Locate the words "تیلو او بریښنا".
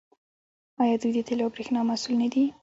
1.27-1.81